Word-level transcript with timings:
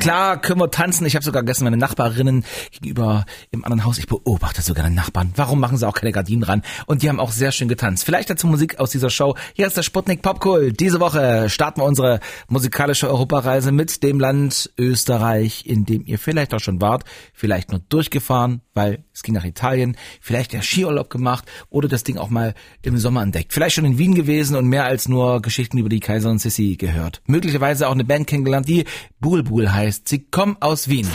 Klar, 0.00 0.40
können 0.40 0.60
wir 0.60 0.70
tanzen. 0.70 1.04
Ich 1.04 1.14
habe 1.14 1.24
sogar 1.24 1.42
gestern 1.42 1.64
meine 1.64 1.76
Nachbarinnen 1.76 2.44
gegenüber 2.70 3.26
im 3.50 3.64
anderen 3.66 3.84
Haus. 3.84 3.98
Ich 3.98 4.06
beobachte 4.06 4.62
sogar 4.62 4.84
den 4.84 4.94
Nachbarn. 4.94 5.32
Warum 5.36 5.60
machen 5.60 5.76
sie 5.76 5.86
auch 5.86 5.92
keine 5.92 6.10
Gardinen 6.10 6.42
ran? 6.42 6.62
Und 6.86 7.02
die 7.02 7.10
haben 7.10 7.20
auch 7.20 7.32
sehr 7.32 7.52
schön 7.52 7.68
getanzt. 7.68 8.04
Vielleicht 8.04 8.30
dazu 8.30 8.46
Musik 8.46 8.80
aus 8.80 8.90
dieser 8.90 9.10
Show. 9.10 9.36
Hier 9.52 9.66
ist 9.66 9.76
der 9.76 9.82
Sputnik 9.82 10.22
Popkult. 10.22 10.80
Diese 10.80 11.00
Woche 11.00 11.50
starten 11.50 11.82
wir 11.82 11.84
unsere 11.84 12.20
musikalische 12.48 13.10
Europareise 13.10 13.72
mit 13.72 14.02
dem 14.02 14.18
Land 14.18 14.70
Österreich, 14.78 15.66
in 15.66 15.84
dem 15.84 16.06
ihr 16.06 16.18
vielleicht 16.18 16.54
auch 16.54 16.60
schon 16.60 16.80
wart. 16.80 17.04
Vielleicht 17.34 17.70
nur 17.70 17.80
durchgefahren, 17.90 18.62
weil 18.74 19.04
es 19.12 19.22
ging 19.22 19.34
nach 19.34 19.44
Italien. 19.44 19.96
Vielleicht 20.20 20.52
der 20.52 20.62
Skiurlaub 20.62 21.10
gemacht 21.10 21.44
oder 21.68 21.88
das 21.88 22.04
Ding 22.04 22.18
auch 22.18 22.30
mal 22.30 22.54
im 22.82 22.98
Sommer 22.98 23.22
entdeckt. 23.22 23.52
Vielleicht 23.52 23.76
schon 23.76 23.84
in 23.84 23.98
Wien 23.98 24.14
gewesen 24.14 24.56
und 24.56 24.66
mehr 24.66 24.84
als 24.84 25.08
nur 25.08 25.42
Geschichten 25.42 25.78
über 25.78 25.88
die 25.88 26.00
Kaiser 26.00 26.30
und 26.30 26.40
Sissi 26.40 26.76
gehört. 26.76 27.22
Möglicherweise 27.26 27.88
auch 27.88 27.92
eine 27.92 28.04
Band 28.04 28.26
kennengelernt, 28.26 28.68
die 28.68 28.84
Bulbul 29.20 29.72
heißt. 29.72 30.08
Sie 30.08 30.20
kommen 30.20 30.56
aus 30.60 30.88
Wien. 30.88 31.08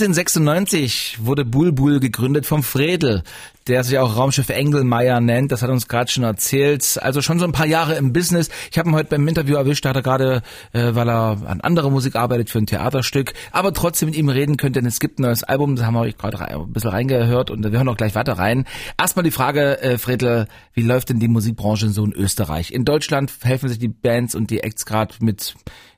...1996 0.00 1.18
wurde 1.18 1.44
Bulbul 1.44 2.00
gegründet 2.00 2.46
vom 2.46 2.62
Fredel, 2.62 3.22
der 3.66 3.84
sich 3.84 3.98
auch 3.98 4.16
Raumschiff 4.16 4.48
Engelmeier 4.48 5.20
nennt. 5.20 5.52
Das 5.52 5.60
hat 5.60 5.68
uns 5.68 5.88
gerade 5.88 6.10
schon 6.10 6.24
erzählt. 6.24 6.98
Also 7.02 7.20
schon 7.20 7.38
so 7.38 7.44
ein 7.44 7.52
paar 7.52 7.66
Jahre 7.66 7.96
im 7.96 8.14
Business. 8.14 8.48
Ich 8.70 8.78
habe 8.78 8.88
ihn 8.88 8.94
heute 8.94 9.10
beim 9.10 9.28
Interview 9.28 9.56
erwischt, 9.56 9.84
da 9.84 9.90
hat 9.90 9.96
er 9.96 10.02
gerade, 10.02 10.42
äh, 10.72 10.94
weil 10.94 11.08
er 11.08 11.42
an 11.44 11.60
anderer 11.60 11.90
Musik 11.90 12.16
arbeitet, 12.16 12.48
für 12.48 12.58
ein 12.58 12.66
Theaterstück. 12.66 13.34
Aber 13.52 13.74
trotzdem 13.74 14.08
mit 14.08 14.16
ihm 14.16 14.30
reden 14.30 14.56
könnt, 14.56 14.76
denn 14.76 14.86
es 14.86 15.00
gibt 15.00 15.18
ein 15.18 15.22
neues 15.22 15.44
Album, 15.44 15.76
da 15.76 15.84
haben 15.84 15.94
wir 15.94 16.00
euch 16.00 16.16
gerade 16.16 16.40
ein 16.40 16.72
bisschen 16.72 16.90
reingehört 16.90 17.50
und 17.50 17.62
wir 17.62 17.78
hören 17.78 17.88
auch 17.88 17.98
gleich 17.98 18.14
weiter 18.14 18.38
rein. 18.38 18.64
Erstmal 18.98 19.22
die 19.22 19.30
Frage, 19.30 19.82
äh, 19.82 19.98
Fredel, 19.98 20.48
wie 20.72 20.82
läuft 20.82 21.10
denn 21.10 21.20
die 21.20 21.28
Musikbranche 21.28 21.90
so 21.90 22.04
in 22.04 22.12
Österreich? 22.12 22.72
In 22.72 22.86
Deutschland 22.86 23.30
helfen 23.42 23.68
sich 23.68 23.78
die 23.78 23.88
Bands 23.88 24.34
und 24.34 24.50
die 24.50 24.60
Acts 24.60 24.86
gerade 24.86 25.14
mit 25.20 25.54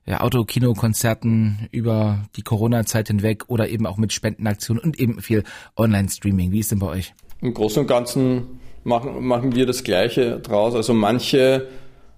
ja, 0.06 0.20
Autokino-Konzerten 0.20 1.68
über 1.70 2.24
die 2.36 2.42
Corona-Zeit 2.42 3.08
hinweg 3.08 3.44
oder 3.48 3.68
eben 3.68 3.86
auch 3.86 3.98
mit 3.98 4.12
Spendenaktionen 4.12 4.82
und 4.82 4.98
eben 4.98 5.20
viel 5.20 5.44
Online-Streaming. 5.76 6.50
Wie 6.50 6.58
ist 6.58 6.72
denn 6.72 6.80
bei 6.80 6.88
euch? 6.88 7.14
Im 7.40 7.54
Großen 7.54 7.80
und 7.80 7.86
Ganzen 7.86 8.60
machen, 8.84 9.24
machen 9.24 9.54
wir 9.54 9.66
das 9.66 9.84
Gleiche 9.84 10.40
draus. 10.40 10.74
Also 10.74 10.92
manche 10.94 11.68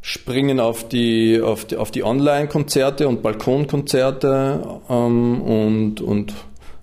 springen 0.00 0.60
auf 0.60 0.88
die, 0.88 1.40
auf 1.40 1.64
die, 1.64 1.76
auf 1.76 1.90
die 1.90 2.04
Online-Konzerte 2.04 3.08
und 3.08 3.22
Balkonkonzerte 3.22 4.80
ähm, 4.88 5.40
und, 5.42 6.00
und 6.00 6.34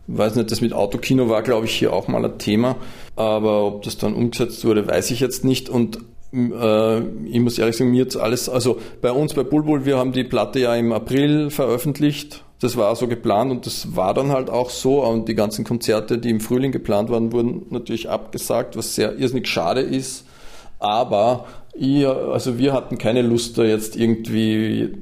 weiß 0.07 0.35
nicht, 0.35 0.51
das 0.51 0.61
mit 0.61 0.73
Autokino 0.73 1.29
war, 1.29 1.41
glaube 1.41 1.65
ich, 1.65 1.73
hier 1.73 1.93
auch 1.93 2.07
mal 2.07 2.23
ein 2.25 2.37
Thema. 2.37 2.77
Aber 3.15 3.65
ob 3.65 3.83
das 3.83 3.97
dann 3.97 4.13
umgesetzt 4.13 4.65
wurde, 4.65 4.87
weiß 4.87 5.11
ich 5.11 5.19
jetzt 5.19 5.45
nicht. 5.45 5.69
Und 5.69 5.99
ich 6.31 7.39
muss 7.39 7.59
ehrlich 7.59 7.75
sagen, 7.75 7.91
mir 7.91 8.03
jetzt 8.03 8.15
alles, 8.15 8.47
also 8.47 8.77
bei 9.01 9.11
uns 9.11 9.33
bei 9.33 9.43
Bulbul, 9.43 9.85
wir 9.85 9.97
haben 9.97 10.13
die 10.13 10.23
Platte 10.23 10.59
ja 10.59 10.75
im 10.75 10.93
April 10.93 11.49
veröffentlicht. 11.49 12.43
Das 12.61 12.77
war 12.77 12.95
so 12.95 13.07
geplant 13.07 13.51
und 13.51 13.65
das 13.65 13.95
war 13.95 14.13
dann 14.13 14.31
halt 14.31 14.49
auch 14.49 14.69
so. 14.69 15.03
Und 15.03 15.27
die 15.27 15.35
ganzen 15.35 15.65
Konzerte, 15.65 16.19
die 16.19 16.29
im 16.29 16.39
Frühling 16.39 16.71
geplant 16.71 17.09
waren, 17.09 17.33
wurden 17.33 17.65
natürlich 17.69 18.09
abgesagt, 18.09 18.77
was 18.77 18.95
sehr 18.95 19.17
irrsinnig 19.17 19.47
schade 19.47 19.81
ist. 19.81 20.25
Aber 20.79 21.45
ich, 21.73 22.07
also 22.07 22.57
wir 22.57 22.73
hatten 22.73 22.97
keine 22.97 23.23
Lust, 23.23 23.57
da 23.57 23.63
jetzt 23.63 23.97
irgendwie 23.97 24.93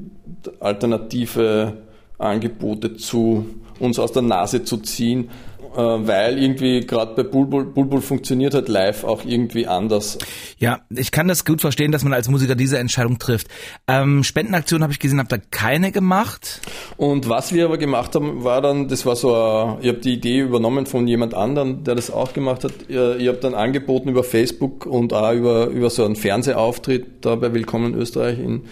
alternative 0.59 1.77
Angebote 2.17 2.95
zu 2.95 3.45
uns 3.79 3.99
aus 3.99 4.13
der 4.13 4.23
Nase 4.23 4.63
zu 4.63 4.77
ziehen. 4.77 5.29
Äh, 5.75 5.77
weil 5.79 6.41
irgendwie 6.41 6.81
gerade 6.81 7.13
bei 7.15 7.23
Bulbul, 7.23 7.65
Bulbul 7.65 8.01
funktioniert 8.01 8.53
halt 8.55 8.69
live 8.69 9.03
auch 9.03 9.23
irgendwie 9.23 9.67
anders. 9.67 10.17
Ja, 10.57 10.79
ich 10.89 11.11
kann 11.11 11.27
das 11.27 11.45
gut 11.45 11.61
verstehen, 11.61 11.91
dass 11.91 12.03
man 12.03 12.13
als 12.13 12.27
Musiker 12.27 12.55
diese 12.55 12.79
Entscheidung 12.79 13.19
trifft. 13.19 13.47
Ähm, 13.87 14.23
Spendenaktion 14.23 14.81
habe 14.81 14.93
ich 14.93 14.99
gesehen, 14.99 15.19
habt 15.19 15.31
ihr 15.31 15.41
keine 15.51 15.91
gemacht? 15.91 16.61
Und 16.97 17.29
was 17.29 17.53
wir 17.53 17.65
aber 17.65 17.77
gemacht 17.77 18.15
haben, 18.15 18.43
war 18.43 18.61
dann, 18.61 18.87
das 18.87 19.05
war 19.05 19.15
so, 19.15 19.35
ein, 19.35 19.77
ich 19.81 19.89
habe 19.89 19.99
die 19.99 20.13
Idee 20.13 20.39
übernommen 20.39 20.87
von 20.87 21.07
jemand 21.07 21.35
anderem, 21.35 21.83
der 21.83 21.95
das 21.95 22.09
auch 22.09 22.33
gemacht 22.33 22.63
hat. 22.63 22.73
Ich 22.87 22.97
habe 22.97 23.37
dann 23.39 23.53
angeboten 23.53 24.09
über 24.09 24.23
Facebook 24.23 24.87
und 24.87 25.13
auch 25.13 25.33
über, 25.33 25.67
über 25.67 25.89
so 25.89 26.03
einen 26.03 26.15
Fernsehauftritt 26.15 27.25
da 27.25 27.35
bei 27.35 27.53
Willkommen 27.53 27.93
Österreich 27.93 28.39
in, 28.39 28.63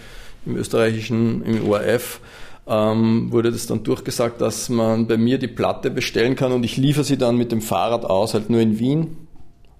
im 0.46 0.56
österreichischen, 0.56 1.44
im 1.44 1.68
ORF 1.68 2.20
ähm, 2.68 3.32
wurde 3.32 3.50
das 3.50 3.66
dann 3.66 3.82
durchgesagt, 3.82 4.40
dass 4.40 4.68
man 4.68 5.06
bei 5.06 5.16
mir 5.16 5.38
die 5.38 5.48
Platte 5.48 5.90
bestellen 5.90 6.36
kann 6.36 6.52
und 6.52 6.64
ich 6.64 6.76
liefere 6.76 7.04
sie 7.04 7.16
dann 7.16 7.36
mit 7.36 7.50
dem 7.50 7.62
Fahrrad 7.62 8.04
aus, 8.04 8.34
halt 8.34 8.50
nur 8.50 8.60
in 8.60 8.78
Wien. 8.78 9.16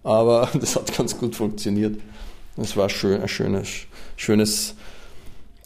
Aber 0.03 0.49
das 0.61 0.77
hat 0.77 0.97
ganz 0.97 1.19
gut 1.19 1.37
funktioniert. 1.37 2.01
Das 2.57 2.77
war 2.77 2.89
schön, 2.89 3.21
ein 3.21 3.29
schönes, 3.29 3.69
schönes, 4.17 4.75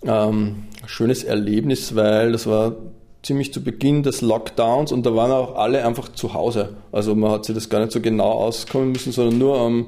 ähm, 0.04 0.64
schönes 0.84 1.24
Erlebnis, 1.24 1.94
weil 1.94 2.32
das 2.32 2.46
war 2.46 2.76
ziemlich 3.22 3.52
zu 3.52 3.62
Beginn 3.62 4.02
des 4.02 4.20
Lockdowns 4.20 4.90
und 4.90 5.06
da 5.06 5.14
waren 5.14 5.30
auch 5.30 5.54
alle 5.54 5.86
einfach 5.86 6.08
zu 6.08 6.34
Hause. 6.34 6.76
Also 6.90 7.14
man 7.14 7.30
hat 7.30 7.44
sich 7.44 7.54
das 7.54 7.68
gar 7.68 7.80
nicht 7.80 7.92
so 7.92 8.00
genau 8.00 8.32
auskommen 8.32 8.92
müssen, 8.92 9.12
sondern 9.12 9.38
nur 9.38 9.58
am 9.58 9.86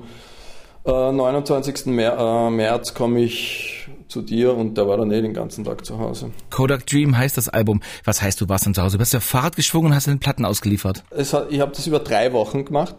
äh, 0.85 1.13
29. 1.13 1.87
Mär, 1.87 2.17
äh, 2.19 2.51
März 2.51 2.95
komme 2.95 3.21
ich 3.21 3.89
zu 4.09 4.23
dir 4.23 4.55
und 4.55 4.77
der 4.77 4.87
war 4.87 4.97
dann 4.97 5.11
eh 5.11 5.23
den 5.23 5.35
ganzen 5.35 5.65
Tag 5.65 5.85
zu 5.85 5.99
Hause. 5.99 6.31
Kodak 6.51 6.87
Dream 6.87 7.17
heißt 7.17 7.37
das 7.37 7.49
Album. 7.49 7.81
Was 8.05 8.23
heißt, 8.23 8.41
du 8.41 8.49
warst 8.49 8.67
dann 8.67 8.75
zu 8.75 8.83
Hause? 8.83 8.97
Du 8.97 8.99
bist 9.01 9.13
ja 9.13 9.21
Fahrrad 9.21 9.57
geschwungen 9.57 9.89
und 9.89 9.95
hast 9.95 10.07
den 10.07 10.21
Platten 10.21 10.45
ausgeliefert. 10.45 11.03
Hat, 11.11 11.47
ich 11.51 11.61
habe 11.61 11.73
das 11.75 11.87
über 11.87 11.99
drei 11.99 12.33
Wochen 12.33 12.65
gemacht 12.65 12.95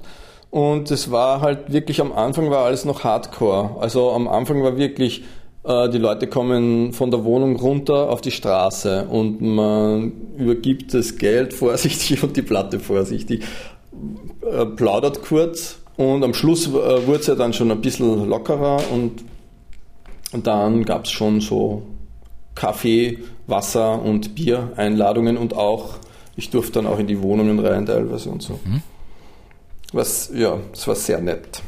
und 0.49 0.91
es 0.91 1.11
war 1.11 1.41
halt 1.41 1.71
wirklich 1.71 2.01
am 2.01 2.11
Anfang 2.11 2.49
war 2.49 2.65
alles 2.65 2.85
noch 2.85 3.03
Hardcore. 3.03 3.77
Also 3.79 4.11
am 4.11 4.27
Anfang 4.27 4.63
war 4.63 4.77
wirklich 4.77 5.23
äh, 5.63 5.89
die 5.89 5.97
Leute 5.97 6.27
kommen 6.27 6.93
von 6.93 7.11
der 7.11 7.23
Wohnung 7.23 7.55
runter 7.55 8.09
auf 8.09 8.21
die 8.21 8.31
Straße 8.31 9.07
und 9.09 9.41
man 9.41 10.11
übergibt 10.37 10.93
das 10.93 11.17
Geld 11.17 11.53
vorsichtig 11.53 12.23
und 12.23 12.35
die 12.35 12.41
Platte 12.41 12.79
vorsichtig, 12.79 13.43
äh, 14.41 14.65
plaudert 14.65 15.21
kurz 15.23 15.79
und 15.97 16.23
am 16.23 16.33
Schluss 16.33 16.67
äh, 16.67 16.71
wurde 16.71 17.19
es 17.19 17.27
ja 17.27 17.35
dann 17.35 17.53
schon 17.53 17.71
ein 17.71 17.81
bisschen 17.81 18.27
lockerer 18.27 18.81
und 18.91 19.23
und 20.35 20.47
dann 20.47 20.83
gab 20.83 21.05
es 21.05 21.11
schon 21.11 21.39
so 21.39 21.83
Kaffee, 22.55 23.19
Wasser 23.47 24.01
und 24.01 24.35
Bier-Einladungen 24.35 25.37
und 25.37 25.55
auch, 25.55 25.95
ich 26.35 26.49
durfte 26.49 26.73
dann 26.73 26.87
auch 26.87 26.99
in 26.99 27.07
die 27.07 27.21
Wohnungen 27.21 27.59
rein 27.59 27.85
teilweise 27.85 28.29
und 28.29 28.41
so. 28.41 28.59
Mhm. 28.65 28.81
Was, 29.93 30.29
ja, 30.33 30.57
es 30.73 30.87
war 30.87 30.95
sehr 30.95 31.21
nett. 31.21 31.61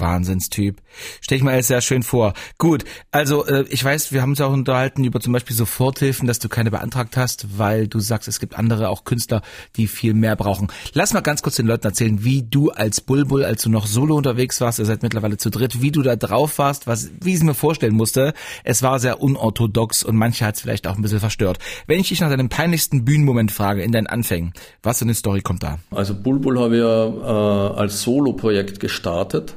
Wahnsinnstyp. 0.00 0.80
Stell 1.20 1.38
ich 1.38 1.44
mir 1.44 1.52
alles 1.52 1.68
sehr 1.68 1.80
schön 1.80 2.02
vor. 2.02 2.34
Gut, 2.58 2.84
also 3.10 3.46
äh, 3.46 3.64
ich 3.68 3.84
weiß, 3.84 4.12
wir 4.12 4.22
haben 4.22 4.30
uns 4.30 4.40
auch 4.40 4.52
unterhalten 4.52 5.04
über 5.04 5.20
zum 5.20 5.32
Beispiel 5.32 5.56
Soforthilfen, 5.56 6.26
dass 6.26 6.38
du 6.38 6.48
keine 6.48 6.70
beantragt 6.70 7.16
hast, 7.16 7.58
weil 7.58 7.88
du 7.88 8.00
sagst, 8.00 8.28
es 8.28 8.40
gibt 8.40 8.58
andere, 8.58 8.88
auch 8.88 9.04
Künstler, 9.04 9.42
die 9.76 9.86
viel 9.86 10.14
mehr 10.14 10.36
brauchen. 10.36 10.68
Lass 10.92 11.12
mal 11.12 11.20
ganz 11.20 11.42
kurz 11.42 11.56
den 11.56 11.66
Leuten 11.66 11.86
erzählen, 11.86 12.24
wie 12.24 12.42
du 12.42 12.70
als 12.70 13.00
Bulbul, 13.00 13.44
als 13.44 13.62
du 13.62 13.70
noch 13.70 13.86
solo 13.86 14.16
unterwegs 14.16 14.60
warst, 14.60 14.78
ihr 14.78 14.84
seid 14.84 15.02
mittlerweile 15.02 15.36
zu 15.36 15.50
dritt, 15.50 15.80
wie 15.82 15.90
du 15.90 16.02
da 16.02 16.16
drauf 16.16 16.58
warst, 16.58 16.86
was, 16.86 17.10
wie 17.20 17.30
ich 17.30 17.36
es 17.36 17.42
mir 17.42 17.54
vorstellen 17.54 17.94
musste. 17.94 18.34
Es 18.62 18.82
war 18.82 18.98
sehr 18.98 19.20
unorthodox 19.20 20.02
und 20.02 20.16
manche 20.16 20.44
hat 20.44 20.56
es 20.56 20.60
vielleicht 20.60 20.86
auch 20.86 20.96
ein 20.96 21.02
bisschen 21.02 21.20
verstört. 21.20 21.58
Wenn 21.86 22.00
ich 22.00 22.08
dich 22.08 22.20
nach 22.20 22.30
deinem 22.30 22.48
peinlichsten 22.48 23.04
Bühnenmoment 23.04 23.52
frage 23.52 23.82
in 23.82 23.92
deinen 23.92 24.06
Anfängen, 24.06 24.52
was 24.82 24.98
für 24.98 25.04
eine 25.04 25.14
Story 25.14 25.40
kommt 25.40 25.62
da? 25.62 25.78
Also 25.90 26.14
Bulbul 26.14 26.58
habe 26.58 26.76
ich 26.76 26.82
ja 26.82 27.06
äh, 27.06 27.80
als 27.80 28.02
Solo-Projekt 28.02 28.80
gestartet 28.80 29.56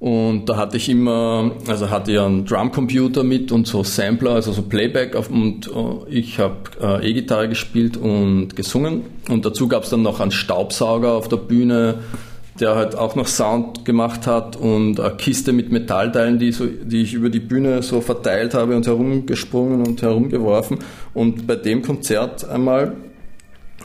und 0.00 0.46
da 0.46 0.56
hatte 0.56 0.78
ich 0.78 0.88
immer, 0.88 1.52
also 1.68 1.90
hatte 1.90 2.12
ich 2.12 2.18
einen 2.18 2.46
Drumcomputer 2.46 3.22
mit 3.22 3.52
und 3.52 3.66
so 3.66 3.84
Sampler, 3.84 4.30
also 4.30 4.50
so 4.50 4.62
Playback 4.62 5.14
auf, 5.14 5.28
und 5.28 5.66
äh, 5.66 6.08
ich 6.08 6.38
habe 6.38 6.56
äh, 6.80 7.10
E-Gitarre 7.10 7.50
gespielt 7.50 7.98
und 7.98 8.56
gesungen. 8.56 9.02
Und 9.28 9.44
dazu 9.44 9.68
gab 9.68 9.82
es 9.82 9.90
dann 9.90 10.00
noch 10.00 10.20
einen 10.20 10.30
Staubsauger 10.30 11.12
auf 11.12 11.28
der 11.28 11.36
Bühne, 11.36 11.96
der 12.58 12.76
halt 12.76 12.96
auch 12.96 13.14
noch 13.14 13.26
Sound 13.26 13.84
gemacht 13.84 14.26
hat 14.26 14.56
und 14.56 14.98
eine 14.98 15.16
Kiste 15.16 15.52
mit 15.52 15.70
Metallteilen, 15.70 16.38
die, 16.38 16.52
so, 16.52 16.64
die 16.66 17.02
ich 17.02 17.12
über 17.12 17.28
die 17.28 17.40
Bühne 17.40 17.82
so 17.82 18.00
verteilt 18.00 18.54
habe 18.54 18.76
und 18.76 18.86
herumgesprungen 18.86 19.86
und 19.86 20.00
herumgeworfen. 20.00 20.78
Und 21.12 21.46
bei 21.46 21.56
dem 21.56 21.82
Konzert 21.82 22.48
einmal, 22.48 22.96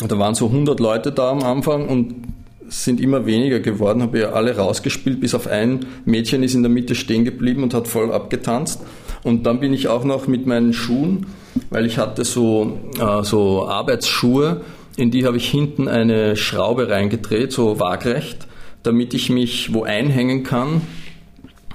da 0.07 0.17
waren 0.17 0.33
so 0.33 0.47
100 0.47 0.79
Leute 0.79 1.11
da 1.11 1.31
am 1.31 1.43
Anfang 1.43 1.89
und 1.89 2.24
sind 2.69 2.99
immer 2.99 3.25
weniger 3.25 3.59
geworden, 3.59 4.01
habe 4.01 4.19
ja 4.19 4.29
alle 4.31 4.55
rausgespielt, 4.55 5.19
bis 5.19 5.33
auf 5.35 5.47
ein 5.47 5.85
Mädchen 6.05 6.43
ist 6.43 6.55
in 6.55 6.63
der 6.63 6.71
Mitte 6.71 6.95
stehen 6.95 7.25
geblieben 7.25 7.63
und 7.63 7.73
hat 7.73 7.87
voll 7.87 8.11
abgetanzt. 8.11 8.81
Und 9.23 9.45
dann 9.45 9.59
bin 9.59 9.73
ich 9.73 9.87
auch 9.87 10.03
noch 10.03 10.27
mit 10.27 10.45
meinen 10.45 10.73
Schuhen, 10.73 11.25
weil 11.69 11.85
ich 11.85 11.97
hatte 11.97 12.25
so, 12.25 12.77
äh, 12.99 13.23
so 13.23 13.67
Arbeitsschuhe, 13.67 14.61
in 14.97 15.11
die 15.11 15.25
habe 15.25 15.37
ich 15.37 15.49
hinten 15.49 15.87
eine 15.87 16.35
Schraube 16.35 16.89
reingedreht, 16.89 17.51
so 17.51 17.79
waagrecht, 17.79 18.47
damit 18.83 19.13
ich 19.13 19.29
mich 19.29 19.73
wo 19.73 19.83
einhängen 19.83 20.43
kann 20.43 20.81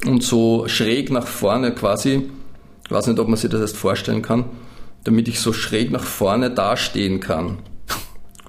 und 0.06 0.22
so 0.22 0.68
schräg 0.68 1.10
nach 1.10 1.26
vorne 1.26 1.72
quasi, 1.72 2.30
ich 2.84 2.90
weiß 2.90 3.08
nicht, 3.08 3.18
ob 3.18 3.28
man 3.28 3.36
sich 3.36 3.50
das 3.50 3.60
erst 3.60 3.76
vorstellen 3.76 4.22
kann, 4.22 4.44
damit 5.04 5.28
ich 5.28 5.40
so 5.40 5.52
schräg 5.52 5.90
nach 5.90 6.04
vorne 6.04 6.50
dastehen 6.50 7.20
kann. 7.20 7.58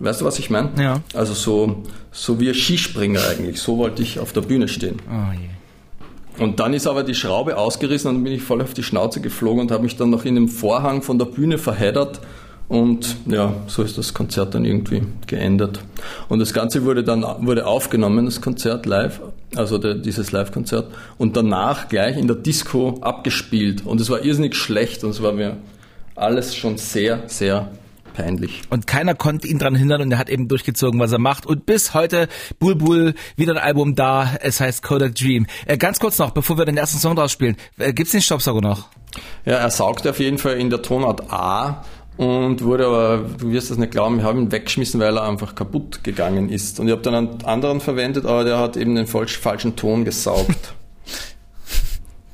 Weißt 0.02 0.22
du, 0.22 0.26
was 0.26 0.40
ich 0.40 0.50
meine? 0.50 0.70
Ja. 0.80 1.02
Also 1.14 1.34
so, 1.34 1.84
so 2.12 2.40
wie 2.40 2.50
ein 2.50 2.56
Skispringer 2.56 3.22
eigentlich. 3.30 3.60
So 3.62 3.78
wollte 3.78 4.02
ich 4.02 4.20
auf 4.20 4.34
der 4.34 4.42
Bühne 4.42 4.68
stehen. 4.68 4.98
Oh 5.10 5.34
je. 5.34 6.44
Und 6.44 6.60
dann 6.60 6.74
ist 6.74 6.88
aber 6.88 7.04
die 7.04 7.14
Schraube 7.14 7.58
ausgerissen 7.58 8.10
und 8.10 8.16
dann 8.16 8.24
bin 8.24 8.34
ich 8.34 8.42
voll 8.42 8.62
auf 8.62 8.74
die 8.74 8.84
Schnauze 8.84 9.22
geflogen 9.22 9.62
und 9.62 9.72
habe 9.72 9.84
mich 9.84 9.98
dann 9.98 10.10
noch 10.10 10.26
in 10.26 10.36
dem 10.36 10.48
Vorhang 10.48 11.02
von 11.02 11.20
der 11.20 11.26
Bühne 11.26 11.58
verheddert. 11.58 12.20
Und 12.68 13.18
ja, 13.26 13.54
so 13.68 13.84
ist 13.84 13.98
das 13.98 14.14
Konzert 14.14 14.56
dann 14.56 14.64
irgendwie 14.64 15.04
geendet. 15.28 15.82
Und 16.30 16.40
das 16.40 16.54
Ganze 16.54 16.86
wurde 16.86 17.04
dann 17.04 17.24
wurde 17.46 17.68
aufgenommen, 17.68 18.26
das 18.26 18.40
Konzert 18.40 18.86
live, 18.86 19.20
also 19.56 19.78
der, 19.78 19.96
dieses 19.96 20.32
Live-Konzert, 20.32 20.90
und 21.18 21.36
danach 21.36 21.90
gleich 21.90 22.18
in 22.18 22.28
der 22.28 22.38
Disco 22.38 22.98
abgespielt. 23.02 23.86
Und 23.86 24.00
es 24.00 24.10
war 24.10 24.24
irrsinnig 24.24 24.56
schlecht 24.56 25.04
und 25.04 25.10
es 25.10 25.22
war 25.22 25.34
mir 25.34 25.58
alles 26.16 26.56
schon 26.56 26.78
sehr, 26.78 27.24
sehr 27.28 27.72
peinlich. 28.14 28.62
Und 28.70 28.88
keiner 28.88 29.16
konnte 29.16 29.48
ihn 29.48 29.60
daran 29.60 29.76
hindern 29.76 30.02
und 30.02 30.12
er 30.12 30.18
hat 30.18 30.30
eben 30.30 30.48
durchgezogen, 30.48 31.00
was 31.00 31.12
er 31.12 31.20
macht. 31.20 31.46
Und 31.46 31.66
bis 31.66 31.94
heute 31.94 32.28
Bulbul 32.60 33.14
wieder 33.36 33.54
ein 33.54 33.58
Album 33.58 33.96
da. 33.96 34.36
Es 34.42 34.60
heißt 34.60 34.84
Kodak 34.84 35.16
Dream. 35.16 35.48
Äh, 35.66 35.78
ganz 35.78 36.00
kurz 36.00 36.18
noch, 36.18 36.32
bevor 36.32 36.58
wir 36.58 36.66
den 36.66 36.78
ersten 36.78 37.00
Song 37.00 37.16
draus 37.16 37.32
spielen. 37.32 37.58
Äh, 37.78 37.94
gibt's 37.94 38.12
den 38.12 38.22
Staubsauger 38.22 38.62
noch? 38.62 38.88
Ja, 39.46 39.56
er 39.56 39.70
saugte 39.70 40.10
auf 40.10 40.20
jeden 40.20 40.38
Fall 40.38 40.58
in 40.58 40.70
der 40.70 40.82
Tonart 40.82 41.32
A 41.32 41.84
und 42.18 42.64
wurde 42.64 42.86
aber, 42.86 43.26
du 43.40 43.52
wirst 43.52 43.72
das 43.72 43.78
nicht 43.78 43.92
glauben, 43.92 44.18
wir 44.18 44.26
haben 44.26 44.40
ihn 44.40 44.52
weggeschmissen, 44.52 45.00
weil 45.00 45.18
er 45.18 45.24
einfach 45.24 45.56
kaputt 45.56 46.04
gegangen 46.04 46.50
ist. 46.50 46.80
Und 46.80 46.88
ich 46.88 46.92
habe 46.92 47.02
dann 47.02 47.16
einen 47.16 47.46
anderen 47.46 47.82
verwendet, 47.82 48.26
aber 48.26 48.44
der 48.44 48.60
hat 48.60 48.78
eben 48.78 48.96
den 48.96 49.08
falschen 49.08 49.76
Ton 49.76 50.06
gesaugt. 50.06 50.76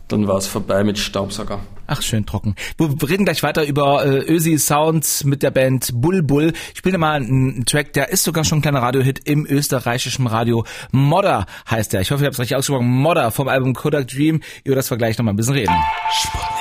Dann 0.08 0.28
war 0.28 0.38
es 0.38 0.48
vorbei 0.48 0.84
mit 0.84 0.98
Staubsauger. 0.98 1.60
Ach, 1.88 2.02
schön 2.02 2.26
trocken. 2.26 2.56
Wir 2.78 3.10
reden 3.10 3.24
gleich 3.24 3.44
weiter 3.44 3.66
über 3.66 4.06
äh, 4.06 4.20
Ösi 4.20 4.58
Sounds 4.58 5.24
mit 5.24 5.42
der 5.42 5.52
Band 5.52 5.92
Bulbul. 5.94 6.52
Ich 6.74 6.80
spiele 6.80 6.98
mal 6.98 7.14
einen 7.14 7.66
Track, 7.66 7.94
der 7.94 8.10
ist 8.10 8.26
sogar 8.26 8.44
schon 8.44 8.60
ein 8.60 8.62
kleiner 8.62 8.82
Radiohit 8.82 9.22
im 9.24 9.46
österreichischen 9.46 10.28
Radio. 10.28 10.66
Modder 10.92 11.46
heißt 11.70 11.94
der. 11.94 12.02
Ich 12.02 12.12
hoffe, 12.12 12.24
ich 12.24 12.26
habe 12.26 12.34
es 12.34 12.40
richtig 12.40 12.58
ausgesprochen. 12.58 12.88
Modder 12.88 13.32
vom 13.32 13.48
Album 13.48 13.74
Kodak 13.74 14.10
Dream. 14.10 14.42
Über 14.66 14.76
das 14.76 14.90
wir 14.90 14.98
gleich 14.98 15.18
nochmal 15.18 15.34
ein 15.34 15.38
bisschen 15.38 15.54
reden. 15.54 15.76
Sputnik. 16.12 16.57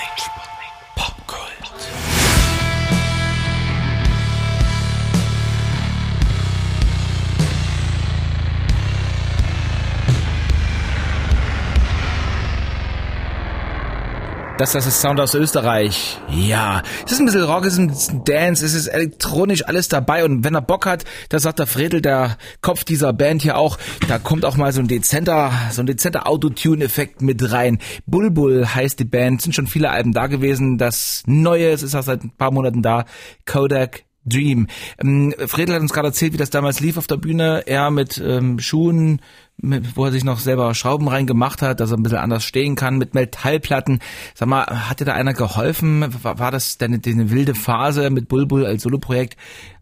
Das, 14.59 14.73
das 14.73 14.87
ist 14.87 15.03
Sound 15.03 15.21
aus 15.21 15.35
Österreich. 15.35 16.19
Ja, 16.31 16.83
es 17.05 17.13
ist 17.13 17.21
ein 17.21 17.27
bisschen 17.27 17.43
Rock, 17.43 17.67
es 17.67 17.75
ist 17.75 17.79
ein 17.79 17.89
bisschen 17.89 18.25
Dance, 18.25 18.65
es 18.65 18.73
ist 18.73 18.87
elektronisch 18.87 19.67
alles 19.67 19.89
dabei. 19.89 20.25
Und 20.25 20.45
wenn 20.45 20.55
er 20.55 20.63
Bock 20.63 20.87
hat, 20.87 21.05
da 21.29 21.39
sagt 21.39 21.59
der 21.59 21.67
Fredel, 21.67 22.01
der 22.01 22.39
Kopf 22.63 22.83
dieser 22.83 23.13
Band 23.13 23.43
hier 23.43 23.59
auch, 23.59 23.77
da 24.09 24.19
kommt 24.19 24.47
auch 24.47 24.57
mal 24.57 24.73
so 24.73 24.81
ein 24.81 24.89
dezenter, 24.89 25.53
so 25.73 25.83
ein 25.83 25.87
dezenter 25.87 26.27
Autotune-Effekt 26.27 27.21
mit 27.21 27.53
rein. 27.53 27.81
Bulbul 28.07 28.67
heißt 28.67 28.99
die 28.99 29.05
Band, 29.05 29.43
sind 29.43 29.55
schon 29.55 29.67
viele 29.67 29.91
Alben 29.91 30.15
da 30.15 30.27
gewesen. 30.27 30.79
Das 30.79 31.23
Neue, 31.27 31.69
es 31.69 31.83
ist 31.83 31.95
auch 31.95 32.03
seit 32.03 32.25
ein 32.25 32.31
paar 32.31 32.51
Monaten 32.51 32.81
da, 32.81 33.05
Kodak 33.45 34.05
Dream. 34.27 34.67
Ähm, 35.01 35.35
Fredel 35.47 35.75
hat 35.75 35.83
uns 35.83 35.93
gerade 35.93 36.09
erzählt, 36.09 36.33
wie 36.33 36.39
das 36.39 36.51
damals 36.51 36.81
lief 36.81 36.99
auf 36.99 37.07
der 37.07 37.17
Bühne. 37.17 37.63
Er 37.67 37.91
mit 37.91 38.19
ähm, 38.19 38.59
Schuhen, 38.59 39.23
mit, 39.57 39.97
wo 39.97 40.05
er 40.05 40.13
sich 40.13 40.25
noch 40.25 40.39
selber 40.39 40.75
Schrauben 40.75 41.09
reingemacht 41.09 41.63
hat, 41.63 41.81
dass 41.81 41.91
er 41.93 41.97
ein 41.97 42.03
bisschen 42.03 42.19
anders 42.19 42.45
stehen 42.45 42.75
kann, 42.75 42.99
mit 42.99 43.15
Metallplatten. 43.15 44.01
Sag 44.35 44.49
mal, 44.49 44.67
hat 44.67 45.01
dir 45.01 45.05
da 45.07 45.15
einer 45.15 45.35
geholfen? 45.35 46.05
War, 46.23 46.39
war 46.39 46.51
das 46.51 46.79
denn 46.79 47.01
eine 47.05 47.31
wilde 47.31 47.55
Phase 47.55 48.11
mit 48.11 48.29
Bulbul 48.29 48.67
als 48.67 48.83
Soloprojekt? 48.83 49.37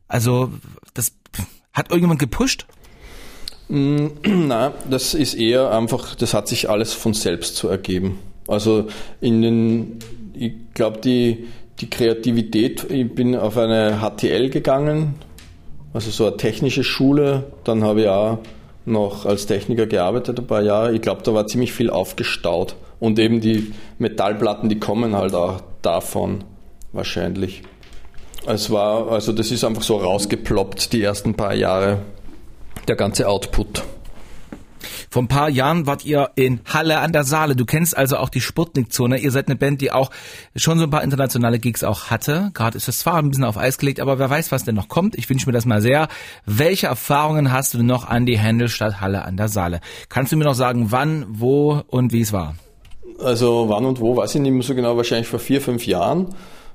Also, 0.07 0.53
das 0.93 1.13
hat 1.73 1.91
irgendjemand 1.91 2.21
gepusht? 2.21 2.67
Mm, 3.69 4.07
na, 4.25 4.73
das 4.89 5.15
ist 5.15 5.35
eher 5.35 5.71
einfach, 5.71 6.15
das 6.15 6.35
hat 6.35 6.49
sich 6.49 6.69
alles 6.69 6.93
von 6.93 7.15
selbst 7.15 7.57
zu 7.57 7.69
ergeben. 7.69 8.19
Also 8.47 8.89
in 9.21 9.43
den, 9.43 9.99
ich 10.35 10.53
glaube, 10.75 11.01
die, 11.01 11.47
die 11.81 11.91
Kreativität, 11.91 12.89
ich 12.91 13.15
bin 13.15 13.37
auf 13.37 13.59
eine 13.59 14.01
HTL 14.01 14.51
gegangen, 14.51 15.15
also 15.93 16.11
so 16.11 16.27
eine 16.27 16.37
technische 16.37 16.85
Schule, 16.85 17.45
dann 17.65 17.85
habe 17.85 18.03
ich 18.03 18.09
auch 18.09 18.39
noch 18.87 19.27
als 19.27 19.47
Techniker 19.47 19.87
gearbeitet 19.87 20.39
ein 20.39 20.47
paar 20.47 20.63
Jahre. 20.63 20.93
Ich 20.95 21.01
glaube, 21.01 21.23
da 21.23 21.33
war 21.33 21.47
ziemlich 21.47 21.73
viel 21.73 21.91
aufgestaut. 21.91 22.77
Und 23.01 23.19
eben 23.19 23.41
die 23.41 23.73
Metallplatten, 23.99 24.69
die 24.69 24.79
kommen 24.79 25.17
halt 25.17 25.35
auch 25.35 25.61
davon 25.83 26.45
wahrscheinlich. 26.93 27.63
Es 28.47 28.71
war, 28.71 29.11
also 29.11 29.33
das 29.33 29.51
ist 29.51 29.65
einfach 29.65 29.83
so 29.83 29.97
rausgeploppt, 29.97 30.93
die 30.93 31.03
ersten 31.03 31.35
paar 31.35 31.55
Jahre, 31.55 32.01
der 32.89 32.97
ganze 32.97 33.29
Output. 33.29 33.83
Vor 35.15 35.23
ein 35.23 35.29
paar 35.29 35.49
Jahren 35.49 35.87
wart 35.87 36.05
ihr 36.05 36.31
in 36.35 36.59
Halle 36.65 36.99
an 36.99 37.13
der 37.13 37.23
Saale. 37.23 37.55
Du 37.55 37.65
kennst 37.65 37.97
also 37.97 38.17
auch 38.17 38.31
die 38.31 38.41
Sputnik-Zone. 38.41 39.19
Ihr 39.19 39.31
seid 39.31 39.47
eine 39.47 39.55
Band, 39.55 39.81
die 39.81 39.93
auch 39.93 40.11
schon 40.57 40.77
so 40.77 40.87
ein 40.87 40.91
paar 40.91 41.05
internationale 41.05 41.61
Gigs 41.61 41.85
auch 41.85 42.11
hatte. 42.11 42.51
Gerade 42.53 42.77
ist 42.77 42.89
es 42.89 42.99
zwar 42.99 43.19
ein 43.19 43.29
bisschen 43.29 43.45
auf 43.45 43.57
Eis 43.57 43.79
gelegt, 43.79 44.01
aber 44.01 44.19
wer 44.19 44.29
weiß, 44.29 44.51
was 44.51 44.65
denn 44.65 44.75
noch 44.75 44.89
kommt. 44.89 45.15
Ich 45.15 45.31
wünsche 45.31 45.47
mir 45.47 45.53
das 45.53 45.67
mal 45.67 45.81
sehr. 45.81 46.09
Welche 46.47 46.89
Erfahrungen 46.89 47.53
hast 47.53 47.75
du 47.75 47.85
noch 47.85 48.09
an 48.09 48.27
die 48.27 48.37
Händelstadt 48.37 49.01
Halle 49.01 49.25
an 49.25 49.37
der 49.37 49.47
Saale? 49.47 49.79
Kannst 50.09 50.33
du 50.33 50.37
mir 50.37 50.47
noch 50.47 50.55
sagen, 50.55 50.87
wann, 50.91 51.27
wo 51.29 51.81
und 51.87 52.13
wie 52.13 52.23
es 52.23 52.33
war? 52.33 52.57
Also 53.21 53.67
wann 53.69 53.85
und 53.85 54.01
wo, 54.01 54.17
weiß 54.17 54.35
ich 54.35 54.41
nicht 54.41 54.51
mehr 54.51 54.65
so 54.65 54.75
genau, 54.75 54.97
wahrscheinlich 54.97 55.29
vor 55.29 55.39
vier, 55.39 55.61
fünf 55.61 55.87
Jahren. 55.87 56.35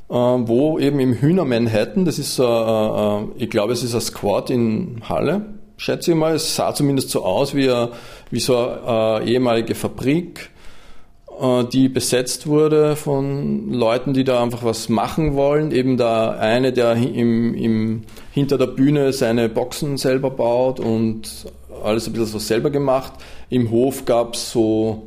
Äh, 0.09 0.13
wo 0.13 0.79
eben 0.79 1.01
im 1.01 1.11
Hühner 1.11 1.43
Manhattan, 1.43 2.05
das 2.05 2.17
ist, 2.17 2.39
äh, 2.39 2.43
äh, 2.43 3.25
ich 3.35 3.49
glaube, 3.49 3.73
es 3.73 3.83
ist 3.83 3.93
ein 3.93 3.99
Squad 3.99 4.49
in 4.49 5.01
Halle, 5.09 5.58
schätze 5.79 6.11
ich 6.11 6.17
mal. 6.17 6.35
Es 6.35 6.55
sah 6.55 6.73
zumindest 6.75 7.09
so 7.09 7.23
aus 7.23 7.55
wie, 7.55 7.69
eine, 7.69 7.89
wie 8.29 8.39
so 8.39 8.57
eine 8.57 9.21
äh, 9.23 9.31
ehemalige 9.31 9.73
Fabrik, 9.73 10.51
äh, 11.39 11.63
die 11.65 11.89
besetzt 11.89 12.45
wurde 12.45 12.95
von 12.95 13.71
Leuten, 13.71 14.13
die 14.13 14.23
da 14.23 14.43
einfach 14.43 14.63
was 14.63 14.89
machen 14.89 15.35
wollen. 15.35 15.71
Eben 15.71 15.97
da 15.97 16.31
eine, 16.31 16.73
der 16.73 16.93
im, 16.93 17.55
im, 17.55 18.03
hinter 18.31 18.57
der 18.57 18.67
Bühne 18.67 19.13
seine 19.13 19.49
Boxen 19.49 19.97
selber 19.97 20.29
baut 20.29 20.79
und 20.79 21.47
alles 21.83 22.07
ein 22.07 22.13
bisschen 22.13 22.27
so 22.27 22.39
selber 22.39 22.69
gemacht. 22.69 23.13
Im 23.49 23.71
Hof 23.71 24.05
gab 24.05 24.35
es 24.35 24.51
so 24.51 25.03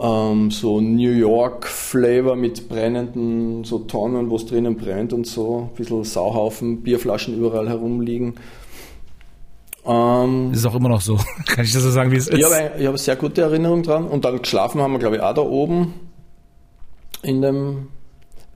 ähm, 0.00 0.50
so 0.50 0.80
New 0.80 1.12
York 1.12 1.66
Flavor 1.66 2.34
mit 2.34 2.68
brennenden 2.68 3.62
so 3.62 3.80
Tonnen, 3.80 4.30
wo 4.30 4.36
es 4.36 4.46
drinnen 4.46 4.76
brennt 4.76 5.12
und 5.12 5.26
so, 5.26 5.68
ein 5.70 5.76
bisschen 5.76 6.02
Sauhaufen, 6.02 6.82
Bierflaschen 6.82 7.36
überall 7.36 7.68
herumliegen. 7.68 8.34
Ähm, 9.84 10.52
ist 10.52 10.64
auch 10.64 10.74
immer 10.74 10.88
noch 10.88 11.00
so. 11.00 11.16
Kann 11.46 11.64
ich 11.64 11.72
das 11.72 11.82
so 11.82 11.90
sagen, 11.90 12.10
wie 12.10 12.16
es 12.16 12.28
ist? 12.28 12.38
Ich 12.38 12.44
habe, 12.44 12.72
ich 12.78 12.86
habe 12.86 12.98
sehr 12.98 13.16
gute 13.16 13.42
Erinnerungen 13.42 13.82
dran. 13.82 14.06
Und 14.06 14.24
dann 14.24 14.38
geschlafen 14.38 14.80
haben 14.80 14.92
wir, 14.92 14.98
glaube 14.98 15.16
ich, 15.16 15.22
auch 15.22 15.34
da 15.34 15.42
oben 15.42 15.94
in 17.22 17.42
dem 17.42 17.88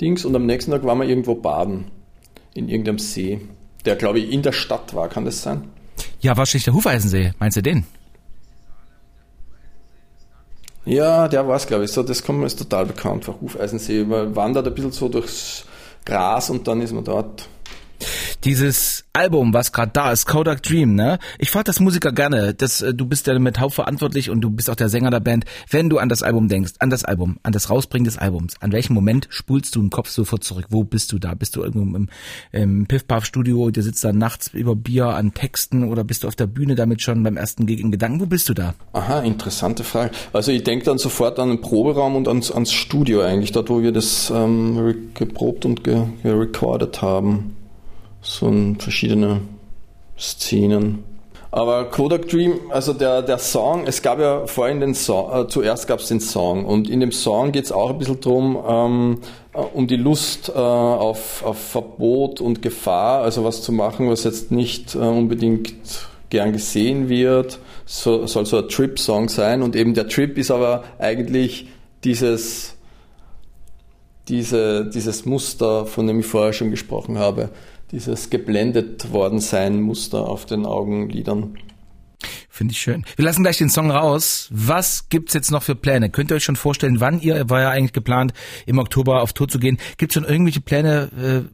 Dings. 0.01 0.25
Und 0.25 0.37
am 0.37 0.47
nächsten 0.47 0.71
Tag 0.71 0.85
waren 0.85 0.99
wir 1.01 1.09
irgendwo 1.09 1.35
baden. 1.35 1.91
In 2.55 2.69
irgendeinem 2.69 2.99
See. 2.99 3.41
Der, 3.85 3.97
glaube 3.97 4.21
ich, 4.21 4.31
in 4.31 4.43
der 4.43 4.53
Stadt 4.53 4.95
war. 4.95 5.09
Kann 5.09 5.25
das 5.25 5.43
sein? 5.43 5.65
Ja, 6.21 6.37
wahrscheinlich 6.37 6.65
der 6.65 6.75
Hufeisensee. 6.75 7.33
Meinst 7.39 7.57
du 7.57 7.63
den? 7.63 7.87
Ja, 10.85 11.27
der 11.27 11.47
war 11.49 11.57
es, 11.57 11.67
glaube 11.67 11.85
ich. 11.85 11.91
So, 11.91 12.05
das 12.05 12.23
kommt 12.23 12.39
mir 12.39 12.47
ist 12.47 12.59
total 12.59 12.87
bekannt 12.87 13.25
für 13.25 13.41
Hufeisensee. 13.41 14.05
Man 14.05 14.37
wandert 14.37 14.69
ein 14.69 14.75
bisschen 14.75 14.93
so 14.93 15.09
durchs 15.09 15.67
Gras 16.05 16.49
und 16.49 16.69
dann 16.69 16.81
ist 16.81 16.93
man 16.93 17.05
dort 17.05 17.49
dieses 18.47 19.05
Album, 19.13 19.53
was 19.53 19.73
gerade 19.73 19.91
da 19.93 20.13
ist, 20.13 20.27
Kodak 20.27 20.63
Dream, 20.63 20.95
ne? 20.95 21.19
Ich 21.41 21.51
frage 21.51 21.65
das 21.65 21.81
Musiker 21.81 22.13
gerne, 22.13 22.55
das, 22.55 22.81
äh, 22.81 22.95
du 22.95 23.05
bist 23.05 23.27
ja 23.27 23.37
mit 23.41 23.59
hauptverantwortlich 23.59 24.31
und 24.31 24.41
du 24.41 24.51
bist 24.51 24.71
auch 24.71 24.77
der 24.77 24.89
Sänger 24.89 25.11
der 25.11 25.19
Band. 25.19 25.47
Wenn 25.69 25.91
du 25.91 25.99
an 25.99 26.09
das 26.09 26.23
Album 26.23 26.47
denkst, 26.47 26.75
an 26.79 26.89
das 26.89 27.05
Album, 27.05 27.39
an 27.43 27.53
das 27.53 27.71
Rausbringen 27.71 28.05
des 28.05 28.19
Albums, 28.19 28.55
an 28.61 28.71
welchem 28.71 28.95
Moment 28.95 29.27
spulst 29.31 29.75
du 29.75 29.81
im 29.81 29.91
Kopf 29.91 30.11
sofort 30.11 30.45
zurück? 30.45 30.67
Wo 30.71 30.85
bist 30.85 31.11
du 31.11 31.19
da? 31.19 31.35
Bist 31.35 31.57
du 31.57 31.65
irgendwo 31.65 31.97
im, 31.97 32.09
im 32.53 32.87
Piff-Puff-Studio, 32.87 33.71
der 33.71 33.83
sitzt 33.83 34.05
da 34.05 34.13
nachts 34.13 34.49
über 34.55 34.77
Bier 34.77 35.07
an 35.07 35.35
Texten 35.35 35.83
oder 35.83 36.05
bist 36.05 36.23
du 36.23 36.29
auf 36.29 36.37
der 36.37 36.47
Bühne 36.47 36.77
damit 36.77 37.03
schon 37.03 37.25
beim 37.25 37.37
ersten 37.37 37.67
Gig 37.67 37.81
in 37.81 37.91
Gedanken? 37.91 38.21
Wo 38.21 38.27
bist 38.27 38.49
du 38.49 38.55
da? 38.55 38.75
Aha, 38.93 39.23
interessante 39.23 39.83
Frage. 39.83 40.13
Also 40.33 40.53
ich 40.53 40.63
denke 40.63 40.85
dann 40.85 40.99
sofort 40.99 41.41
an 41.41 41.49
den 41.49 41.61
Proberaum 41.61 42.15
und 42.15 42.29
ans, 42.29 42.53
ans 42.53 42.73
Studio 42.73 43.23
eigentlich, 43.23 43.51
dort 43.51 43.71
wo 43.71 43.83
wir 43.83 43.91
das 43.91 44.31
ähm, 44.31 44.95
geprobt 45.15 45.65
und 45.65 45.83
gerecordet 45.83 47.03
haben 47.03 47.57
so 48.27 48.53
verschiedene 48.79 49.41
Szenen. 50.19 51.05
Aber 51.53 51.85
Kodak 51.87 52.29
Dream, 52.29 52.61
also 52.71 52.93
der, 52.93 53.23
der 53.23 53.39
Song, 53.39 53.87
es 53.87 54.03
gab 54.03 54.19
ja 54.19 54.47
vorhin 54.47 54.81
den 54.81 54.95
Song, 54.95 55.33
äh, 55.33 55.49
zuerst 55.49 55.87
gab 55.87 56.01
es 56.01 56.09
den 56.09 56.21
Song. 56.21 56.67
Und 56.67 56.91
in 56.91 57.01
dem 57.01 57.13
Song 57.13 57.53
geht 57.53 57.65
es 57.65 57.73
auch 57.73 57.91
ein 57.91 57.99
bisschen 57.99 58.21
drum, 58.21 58.59
ähm, 58.69 59.19
äh, 59.55 59.59
um 59.59 59.87
die 59.87 59.97
Lust 59.97 60.51
äh, 60.51 60.53
auf, 60.53 61.43
auf 61.45 61.59
Verbot 61.59 62.41
und 62.41 62.61
Gefahr, 62.63 63.23
also 63.23 63.45
was 63.45 63.63
zu 63.63 63.73
machen, 63.73 64.11
was 64.11 64.25
jetzt 64.25 64.51
nicht 64.51 64.95
äh, 64.95 64.99
unbedingt 64.99 65.73
gern 66.29 66.53
gesehen 66.53 67.09
wird, 67.09 67.59
so, 67.87 68.27
soll 68.27 68.45
so 68.45 68.59
ein 68.59 68.69
Trip-Song 68.69 69.29
sein. 69.29 69.63
Und 69.63 69.77
eben 69.77 69.95
der 69.95 70.09
Trip 70.09 70.37
ist 70.37 70.51
aber 70.51 70.85
eigentlich 70.99 71.69
dieses, 72.05 72.75
diese, 74.29 74.91
dieses 74.91 75.25
Muster, 75.25 75.87
von 75.87 76.07
dem 76.07 76.21
ich 76.21 76.27
vorher 76.27 76.53
schon 76.53 76.71
gesprochen 76.71 77.19
habe, 77.19 77.51
dieses 77.93 78.31
geblendet 78.31 79.13
worden 79.13 79.41
sein 79.41 79.81
Muster 79.81 80.29
auf 80.29 80.47
den 80.47 80.67
Augenlidern. 80.67 81.57
Finde 82.57 82.73
ich 82.73 82.79
schön. 82.79 83.05
Wir 83.17 83.25
lassen 83.27 83.43
gleich 83.43 83.59
den 83.59 83.69
Song 83.69 83.91
raus. 83.91 84.49
Was 84.51 85.11
gibt's 85.11 85.35
jetzt 85.35 85.51
noch 85.51 85.63
für 85.63 85.75
Pläne? 85.75 86.09
Könnt 86.09 86.31
ihr 86.31 86.37
euch 86.37 86.45
schon 86.45 86.57
vorstellen, 86.57 87.01
wann 87.01 87.21
ihr, 87.21 87.51
war 87.51 87.61
ja 87.61 87.69
eigentlich 87.69 87.93
geplant, 87.93 88.33
im 88.65 88.79
Oktober 88.79 89.21
auf 89.21 89.35
Tour 89.35 89.47
zu 89.47 89.59
gehen. 89.59 89.77
Gibt's 89.99 90.15
schon 90.15 90.25
irgendwelche 90.25 90.63
Pläne, 90.63 91.11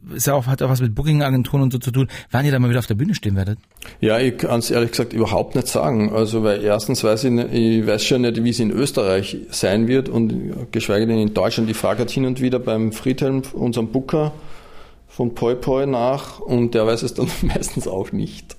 äh, 0.09 0.15
ist 0.15 0.27
ja 0.27 0.33
auch, 0.33 0.47
hat 0.47 0.61
auch 0.61 0.69
was 0.69 0.79
mit 0.79 0.95
Booking-Agenturen 0.95 1.61
und 1.61 1.73
so 1.73 1.77
zu 1.79 1.91
tun, 1.91 2.07
wann 2.31 2.45
ihr 2.45 2.53
da 2.53 2.59
mal 2.59 2.69
wieder 2.69 2.79
auf 2.79 2.85
der 2.85 2.95
Bühne 2.95 3.15
stehen 3.15 3.35
werdet? 3.35 3.59
Ja, 3.99 4.17
ich 4.17 4.37
kann 4.37 4.59
es 4.59 4.71
ehrlich 4.71 4.91
gesagt 4.91 5.11
überhaupt 5.11 5.55
nicht 5.55 5.67
sagen. 5.67 6.13
Also, 6.13 6.41
weil 6.45 6.63
erstens 6.63 7.03
weiß 7.03 7.25
ich, 7.25 7.31
nicht, 7.31 7.53
ich 7.53 7.85
weiß 7.85 8.05
schon 8.05 8.21
nicht, 8.21 8.41
wie 8.41 8.51
es 8.51 8.61
in 8.61 8.71
Österreich 8.71 9.35
sein 9.49 9.89
wird 9.89 10.07
und 10.07 10.71
geschweige 10.71 11.05
denn 11.05 11.19
in 11.19 11.33
Deutschland. 11.33 11.67
Die 11.69 11.73
Frage 11.73 12.03
hat 12.03 12.11
hin 12.11 12.25
und 12.25 12.39
wieder 12.39 12.59
beim 12.59 12.93
Friedhelm, 12.93 13.41
unserem 13.51 13.89
Booker, 13.89 14.31
von 15.15 15.35
Poi 15.35 15.53
Poi 15.53 15.85
nach 15.85 16.39
und 16.39 16.73
der 16.73 16.87
weiß 16.87 17.03
es 17.03 17.13
dann 17.13 17.27
meistens 17.41 17.87
auch 17.87 18.11
nicht. 18.11 18.55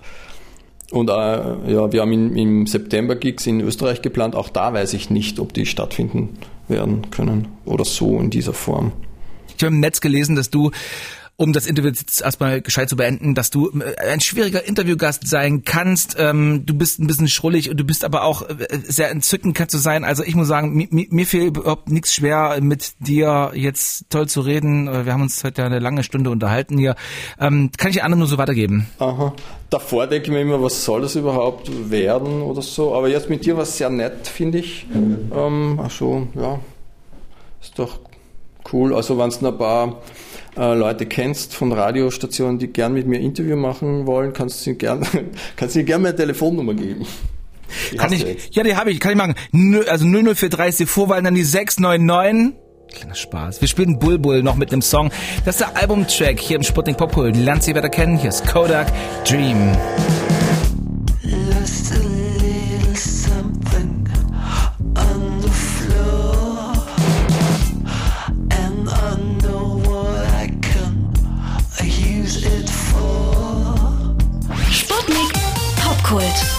Und 0.92 1.10
äh, 1.10 1.12
ja, 1.12 1.92
wir 1.92 2.00
haben 2.00 2.12
in, 2.12 2.36
im 2.36 2.66
September 2.66 3.16
Gigs 3.16 3.46
in 3.46 3.60
Österreich 3.60 4.02
geplant. 4.02 4.36
Auch 4.36 4.48
da 4.48 4.72
weiß 4.72 4.94
ich 4.94 5.10
nicht, 5.10 5.40
ob 5.40 5.52
die 5.52 5.66
stattfinden 5.66 6.38
werden 6.68 7.10
können 7.10 7.48
oder 7.64 7.84
so 7.84 8.20
in 8.20 8.30
dieser 8.30 8.52
Form. 8.52 8.92
Ich 9.56 9.64
habe 9.64 9.74
im 9.74 9.80
Netz 9.80 10.00
gelesen, 10.00 10.36
dass 10.36 10.50
du 10.50 10.70
um 11.36 11.52
das 11.52 11.66
Interview 11.66 11.90
jetzt 11.90 12.22
erstmal 12.22 12.60
gescheit 12.60 12.88
zu 12.88 12.96
beenden, 12.96 13.34
dass 13.34 13.50
du 13.50 13.70
äh, 13.80 13.96
ein 14.08 14.20
schwieriger 14.20 14.64
Interviewgast 14.64 15.26
sein 15.26 15.64
kannst. 15.64 16.16
Ähm, 16.18 16.64
du 16.64 16.74
bist 16.74 17.00
ein 17.00 17.08
bisschen 17.08 17.26
schrullig 17.26 17.70
und 17.70 17.78
du 17.78 17.84
bist 17.84 18.04
aber 18.04 18.22
auch 18.22 18.42
äh, 18.48 18.54
sehr 18.86 19.10
entzückend 19.10 19.56
kannst 19.56 19.74
du 19.74 19.78
sein. 19.78 20.04
Also 20.04 20.22
ich 20.22 20.36
muss 20.36 20.46
sagen, 20.46 20.74
mir, 20.74 20.88
mir 20.90 21.26
fehlt 21.26 21.56
überhaupt 21.56 21.90
nichts 21.90 22.14
schwer, 22.14 22.58
mit 22.60 22.92
dir 23.00 23.50
jetzt 23.54 24.10
toll 24.10 24.28
zu 24.28 24.42
reden. 24.42 24.86
Äh, 24.86 25.06
wir 25.06 25.12
haben 25.12 25.22
uns 25.22 25.42
heute 25.42 25.64
eine 25.64 25.80
lange 25.80 26.04
Stunde 26.04 26.30
unterhalten 26.30 26.78
hier. 26.78 26.94
Ähm, 27.40 27.70
kann 27.76 27.90
ich 27.90 28.04
anderen 28.04 28.20
nur 28.20 28.28
so 28.28 28.38
weitergeben. 28.38 28.86
Aha. 28.98 29.34
Davor 29.70 30.06
denke 30.06 30.26
ich 30.26 30.32
mir 30.32 30.40
immer, 30.40 30.62
was 30.62 30.84
soll 30.84 31.02
das 31.02 31.16
überhaupt 31.16 31.90
werden 31.90 32.42
oder 32.42 32.62
so. 32.62 32.94
Aber 32.94 33.08
jetzt 33.08 33.28
mit 33.28 33.44
dir 33.44 33.56
war 33.56 33.64
es 33.64 33.76
sehr 33.76 33.90
nett, 33.90 34.28
finde 34.28 34.58
ich. 34.58 34.86
Mhm. 34.92 35.32
Ähm, 35.34 35.80
ach 35.82 35.90
so, 35.90 36.28
ja. 36.34 36.60
Ist 37.60 37.76
doch 37.76 37.98
cool. 38.72 38.94
Also 38.94 39.18
wenn 39.18 39.28
es 39.28 39.42
ein 39.42 39.58
paar 39.58 40.00
äh, 40.56 40.74
Leute 40.74 41.06
kennst 41.06 41.54
von 41.54 41.72
Radiostationen, 41.72 42.58
die 42.58 42.68
gern 42.68 42.94
mit 42.94 43.06
mir 43.06 43.20
Interview 43.20 43.56
machen 43.56 44.06
wollen, 44.06 44.32
kannst 44.32 44.66
du 44.66 44.74
gern, 44.74 45.06
kannst 45.56 45.76
du 45.76 45.84
gern 45.84 46.02
meine 46.02 46.16
Telefonnummer 46.16 46.74
geben. 46.74 47.06
Die 47.92 47.96
kann 47.96 48.12
ich, 48.12 48.50
ja, 48.52 48.62
die 48.62 48.76
habe 48.76 48.90
ich, 48.90 49.00
kann 49.00 49.12
ich 49.12 49.18
machen. 49.18 49.34
Also 49.88 50.06
00430 50.06 50.88
Vorwahl, 50.88 51.22
dann 51.22 51.34
die 51.34 51.42
699. 51.42 52.58
Kleiner 52.92 53.14
Spaß. 53.14 53.60
Wir 53.60 53.66
spielen 53.66 53.98
Bulbul 53.98 54.42
noch 54.42 54.54
mit 54.54 54.72
einem 54.72 54.82
Song. 54.82 55.10
Das 55.44 55.56
ist 55.56 55.60
der 55.60 55.76
Albumtrack 55.76 56.38
hier 56.38 56.56
im 56.56 56.62
Sputnik 56.62 56.96
Popul. 56.96 57.30
Lernt 57.30 57.64
sie 57.64 57.74
weiter 57.74 57.88
kennen. 57.88 58.16
Hier 58.16 58.28
ist 58.28 58.46
Kodak 58.46 58.92
Dream. 59.24 59.72
Kult. 76.14 76.53